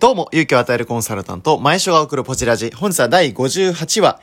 [0.00, 2.70] どうも、勇気を与えるコンサルタント、前所が送るポチラジ。
[2.70, 4.18] 本日は第58話、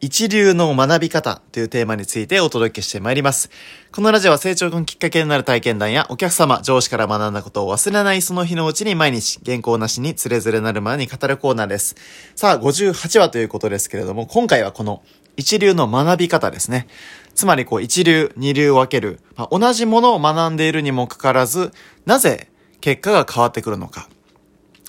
[0.00, 3.48] 一流の学び方というテーマについてお届けしてまいります。
[3.92, 11.94] このラジオは成長のきっかけになる体験談やお客様、上司から学んだことを忘れないその日のうちに毎日、原稿なしにつれづれなるまでに語るコーナーです。
[12.34, 15.00] さあ、58話ということですけれども、今回はこの
[15.36, 16.88] 一流の学び方ですね。
[17.36, 21.70] つまりこう一流、二流分ける、まあ、同じものを学んでいるにもかかわらず、
[22.04, 22.48] なぜ
[22.80, 24.08] 結果が変わってくるのか。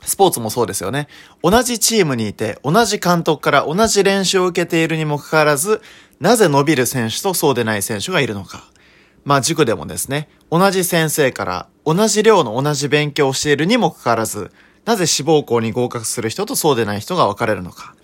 [0.04, 1.07] スポーツもそうですよね。
[1.43, 5.81] 同じチームにいて、同じ監督から同じ練習を受けているにもかかわらず、
[6.20, 8.63] なぜ伸びる選手とそうでない選手がいるのか。
[9.23, 14.52] まあ塾でもですね、同じ先生から同じ量の同じ勉強をしているにもかかわらず、
[14.85, 17.95] なぜ志望校に合格する人とそうでない人が分かれるのか。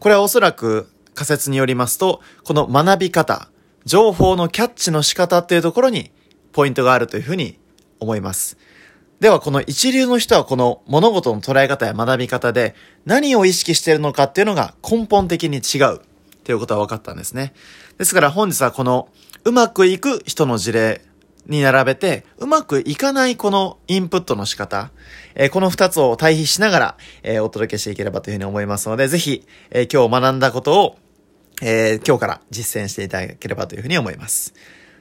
[0.00, 3.48] これはおそらく仮説によりますと、この学び方、
[3.84, 6.10] 情報のキャッチの仕方っていうところに
[6.52, 7.58] ポイントがあるというふうに
[8.00, 8.56] 思います。
[9.20, 12.74] では、この一流の人はこの物事の捉え方や学び方で
[13.04, 16.00] 何を意識しているのかっていうのが根本的に違うっ
[16.42, 17.52] ていうことは分かったんですね。
[17.98, 19.10] ですから本日はこの
[19.44, 21.02] うまくいく人の事例
[21.46, 24.90] に並べて、うまくいかないこのインプットの仕方、
[25.34, 30.98] えー、この二つを対比しながら、えー、お届けしていければというふうに思いますので、ぜひ、えー、今日学んだことを、
[31.62, 34.54] え今日から実践していただければというふうに思います。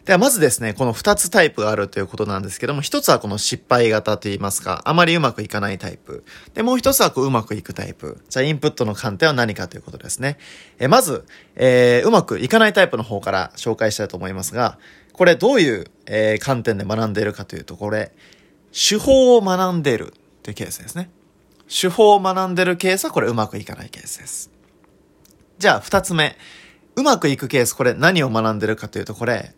[0.06, 6.24] ではまずですね、この2つタイプがあるということなんですけども、1つはこの失敗型といいますか、あまりうまくいかないタイプ。
[6.54, 8.24] で、もう1つはこううまくいくタイプ。
[8.30, 10.38] じゃあインプットの観点は何かということですね。
[10.80, 14.80] えまず、えー、うまくいかないタイプの方から紹介したいと思いますが、
[15.14, 18.12] これどういう、えー、観点で学んでいるかというと、これ、
[18.72, 21.10] 手法を学んでいるというケースですね。
[21.68, 24.50] 手法を学んでいるケースはこれうまくいかないケースです。
[25.60, 26.38] じゃあ2つ目。
[26.96, 29.54] うまくいくケース、これ何を学んでるかというと、これ、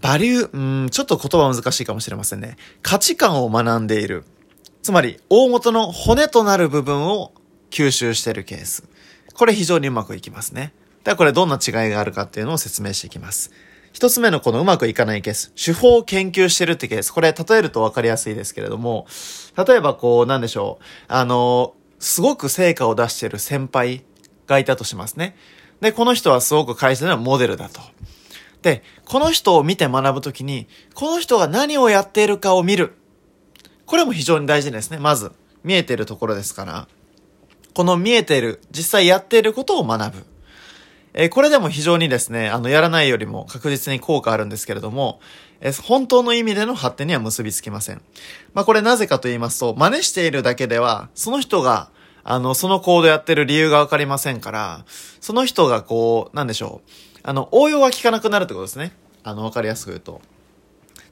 [0.00, 2.56] バリュー、うん、ちょっと言葉難しいかもしれませんね。
[2.82, 4.24] 価値観を学んでいる。
[4.82, 7.32] つまり、大元の骨となる部分を
[7.70, 8.84] 吸収しているケース。
[9.34, 10.72] これ非常にうまくいきますね。
[11.04, 13.50] ではこれどんな違いがあるかっていうのを説明していきます。
[13.92, 15.52] 一つ目のこのうまくいかないケース。
[15.52, 17.10] 手法を研究してるってケース。
[17.10, 19.06] これ例えるとわかりやすいですけれども、
[19.56, 20.84] 例えばこう、なんでしょう。
[21.08, 24.02] あの、すごく成果を出している先輩
[24.46, 25.36] がいたとしますね。
[25.80, 27.80] で、この人はすごく会社ではモデルだと。
[28.62, 32.94] で、この人を見て学ぶときに、この人が何をやっているかを見る。
[33.86, 34.98] これも非常に大事ですね。
[34.98, 35.32] まず、
[35.64, 36.88] 見えているところですから、
[37.74, 40.26] この見えている、実際やっていることを学ぶ。
[41.14, 45.20] えー、これでも非常にですね、あの、やらないよりも確実に効果あるんですけれども、
[45.60, 48.00] えー、本当の意味での発展には結びつきません。
[48.54, 51.90] まあ、これなぜかと言いますと、真似しているだけでは、その人が、
[52.24, 54.84] あの、そのコードやってる理由がわかりませんから、
[55.20, 57.11] その人がこう、なんでしょう。
[57.22, 58.92] あの、応用は効かなくなるってことですね。
[59.22, 60.20] あの、わかりやすく言うと。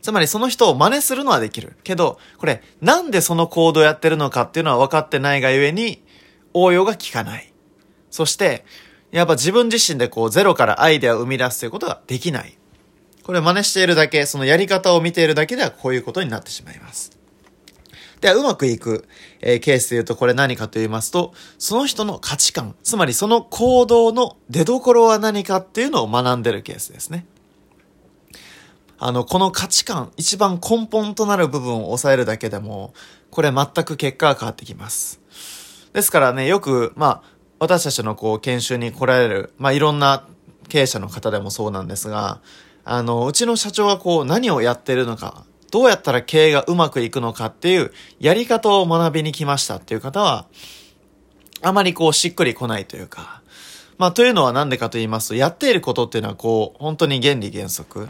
[0.03, 1.76] つまりその人を真似するのはできる。
[1.84, 6.03] けど、これ、なんでその行動をやってるのかっていうのは分かってないがゆえに、
[6.54, 7.53] 応用が効かない。
[8.10, 8.65] そして、
[9.12, 12.56] やっぱ自分自身でこう、ゼロからアイデアを生み出すということができない。
[13.22, 17.19] これ真似しているだけ、そのやり方を見ているだけではこういうことになってしまいます。
[18.20, 19.08] では、うまくいく、
[19.41, 27.26] えー、ケースで言うと、これ何かと言いますと、その人の価値観、つまりその行動の出所は何かっていうのを学んでるケースですね。
[28.98, 32.92] あの、この価値観、一番根本となる部分を抑えるだけでも、
[33.31, 35.20] これ全く結果が変わってきます。
[35.94, 40.26] ですからね、よく、まあ、私たちのこう、研修に来られる、まあ、いろんな
[40.69, 42.42] 経営者の方でもそうなんですが、
[42.84, 50.47] あの、うちの社長がこう、何をやってるのか、どうやったら経営がうまくいくのかっていうやり方を学びに来ましたっていう方は、
[51.62, 53.42] あまりこうしっくりこないというか、
[53.98, 58.08] まあというのはなんでかと言いますと、やっていることっていうのはこう、本当に原理原則、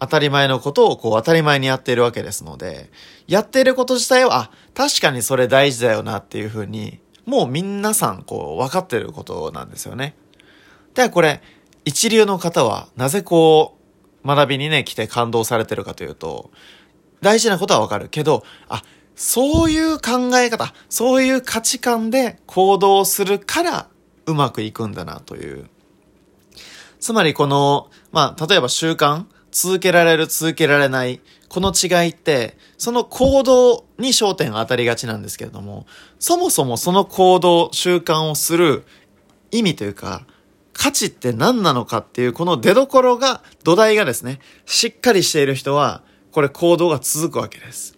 [0.00, 2.90] 当たり前のことをこう当たり前にやっているわけですので、
[3.26, 10.14] やっていること自体は、あ、確かにそれ大事だよなっていうふうに、もう皆さんこう分かってることなんですよね。
[10.94, 11.42] ではこれ、
[11.84, 13.76] 一流の方はなぜこ
[14.24, 16.50] う、学びにね、来て感動されてるかというと、
[17.20, 18.82] 大事なことはわかるけど、あ、
[19.14, 23.88] そういう考え方、そういう価値観で行動するから
[24.26, 25.68] うまくいくんだなという。
[27.00, 35.86] つまりこの、まあ、例えば習慣、続けられる、続けられない、この違いって、その行動に焦点が当たりがちなんですけれども、
[36.18, 38.84] そもそもその行動、習慣をする
[39.50, 40.26] 意味というか、
[40.72, 46.02] 価値って何なのかっていう、この出所が、土台がですね、しっかりしている人は、
[46.32, 47.96] これ行動が続くわけです。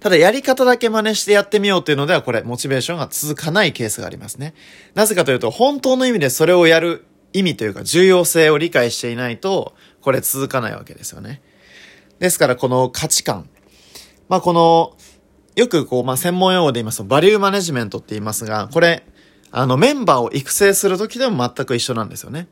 [0.00, 4.54] ただやり方だけ真似してやってみようというのではこれモチベーションが続かないケースがありますね。
[4.94, 11.42] なぜかというと本当の意味でそれをやる意味というか重要性を理解していないとこれ続かないわけですよね。
[12.18, 13.48] ですからこの価値観。
[14.28, 14.96] まあこの
[15.56, 19.04] よくこう、まあ、専門用語で言いますと、バリューマネジメントって言いますが、これ、
[19.50, 22.46] あの、メンバーを育成するときでも全く一緒なんですよね。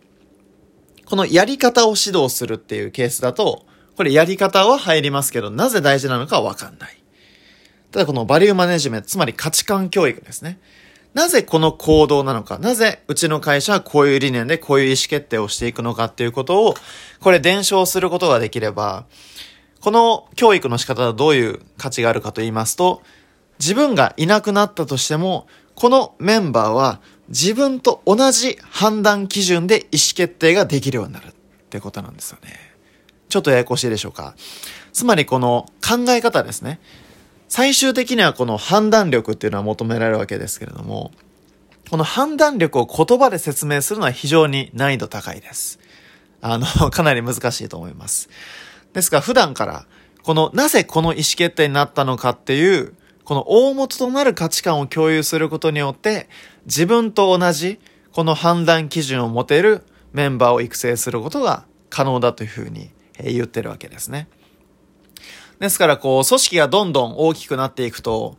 [1.04, 6.98] このやり方を指導するっていうケースだと、これやり方は入りますけど、なぜ大事なのかわかんない。
[7.90, 10.58] ただこのバリューマネジメント、つまり価値観教育ですね。
[11.14, 16.74] なぜこの行動なのか、なぜうちの会社はこういう理念でこういう意思決定をしていくのかっていうことを、
[17.20, 19.06] これ伝承することができれば、
[19.80, 23.00] この教育の仕方はどういう価値があるかと言いますと、
[23.60, 25.46] 自分がいなくなったとしても、
[25.76, 31.32] このメンバーは自分と同じ判断基準で意思決定ができるようになるっ
[31.70, 32.73] てことなんですよね。
[33.34, 34.36] ちょっとややこしいでしょうか。
[34.92, 36.78] つまりこの考え方ですね。
[37.48, 41.10] 最終的にはこの判断力っていうのは求められるわけですけれども、
[41.90, 45.80] この判断力を言葉で説明するのは非常に難易度高いです。
[46.42, 48.28] あの、 かなり難しいと思います。
[48.92, 49.86] ですが普段から、
[50.22, 52.94] このなぜこの意思決定になったのかっていう、
[53.24, 56.28] この大元となる価値観を共有することによって、
[56.66, 57.80] 自分と同じ、
[58.12, 59.82] この判断基準を持てる
[60.12, 61.64] メンバーを育成することが
[61.94, 62.90] 可能だというふうに
[63.22, 64.28] 言ってるわけですね。
[65.60, 68.36] ですから、こう、組織がどんどん大きくなっていくと、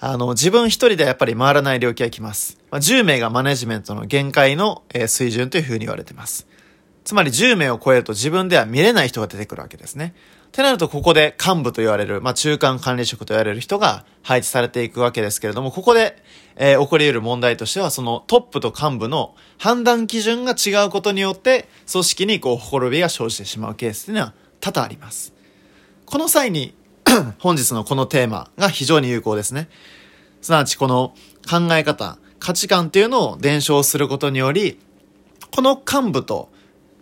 [0.00, 2.58] あの、自分一人ではやっぱり回らない領域が来ます。
[2.70, 6.46] まあ、10名がマネジメントの限界の、え、水準というふうに言われています。
[7.04, 10.14] つまり10名を超えると自分では見れない人が出てくるわけですね。
[10.48, 16.22] ってなると、ここで幹部と言われる、まあ、中間管理職と言われる人が配置されていくわけですけれども、ここで、
[16.56, 25.32] えー、起こり得る問題としては、そのトップと幹部の判断基準が違うことによって、組織にこう、ほころびが生じてしまうケースというのは多々あります。
[26.06, 26.74] この際に
[27.38, 29.68] 本日のこのテーマが非常に有効ですね。
[30.40, 31.14] すなわちこの
[31.48, 34.78] 考え方、価値観っていうのを伝承することにより、
[35.54, 36.50] この幹部と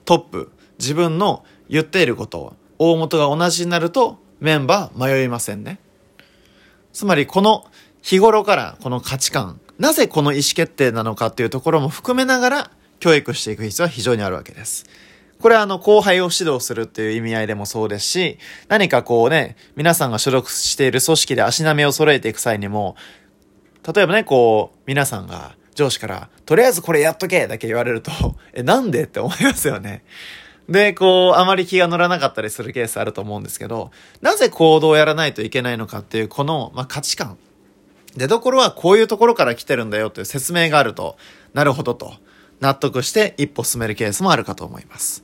[0.04, 5.78] トップ、自分の言っていること大元が同じになるとメンバー迷いませんね。
[6.92, 7.66] つまりこの
[8.02, 12.70] 日頃からこの価値観、なぜこの意思決定なのかっていうところも含めながら
[13.00, 14.86] 教育していく必要は非常にあるわけです。
[15.40, 18.38] これはあの後輩を指導するっていう意味合いでもそうですし、
[18.68, 22.96] 何かこうね、皆さんが所属している組織で足並みを揃えていく際にも、
[23.94, 28.10] 例えばね、こう、皆さんが上司から、とりあえずこれやっとけだけ言われると、
[28.54, 30.04] え、なんでって思いますよね。
[30.68, 33.90] で、こう、あまり気が乗らなかったりするケースあると思うんですけど、
[34.20, 37.38] なぜ行動をやらないといけないのかっていう、この、まあ、価値観。
[38.16, 41.16] 出どころはこういうところから来てるんだよという説明があると、
[41.52, 42.14] なるほどと。
[42.60, 45.22] 納得して一歩進めるケースもあるかと思います。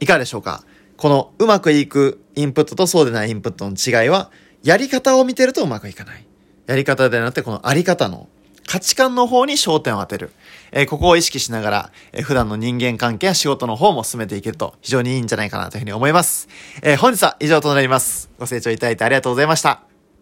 [0.00, 0.64] いかがでしょうか？
[0.96, 4.30] このうまくいくインプットとそうでないインプットの違いは、
[4.62, 6.26] やり方を見てるとうまくいかない。
[6.66, 8.28] やり方ではなくて、このあり方の
[8.70, 10.30] 価値観の方に焦点を当てる。
[10.70, 16.46] えー、ここを意識しながら、えー、普段の人間関係や仕事の方も進めていけると非常にいいんじゃないかなというふうに思います。
[16.80, 18.30] えー、本日は以上となります。
[18.38, 19.89] ご清聴いただいてありがとうございました。